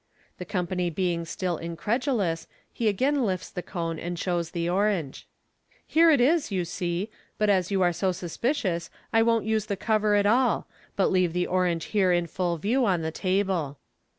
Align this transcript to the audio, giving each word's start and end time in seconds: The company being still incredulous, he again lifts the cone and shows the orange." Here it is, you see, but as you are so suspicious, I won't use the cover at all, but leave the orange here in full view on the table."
The 0.39 0.45
company 0.45 0.89
being 0.89 1.25
still 1.25 1.57
incredulous, 1.57 2.47
he 2.73 2.87
again 2.87 3.23
lifts 3.23 3.51
the 3.51 3.61
cone 3.61 3.99
and 3.99 4.17
shows 4.17 4.49
the 4.49 4.67
orange." 4.67 5.27
Here 5.85 6.09
it 6.09 6.19
is, 6.19 6.51
you 6.51 6.65
see, 6.65 7.11
but 7.37 7.51
as 7.51 7.69
you 7.69 7.83
are 7.83 7.93
so 7.93 8.11
suspicious, 8.11 8.89
I 9.13 9.21
won't 9.21 9.45
use 9.45 9.67
the 9.67 9.77
cover 9.77 10.15
at 10.15 10.25
all, 10.25 10.65
but 10.95 11.11
leave 11.11 11.33
the 11.33 11.45
orange 11.45 11.83
here 11.93 12.11
in 12.11 12.25
full 12.25 12.57
view 12.57 12.83
on 12.83 13.03
the 13.03 13.11
table." 13.11 13.77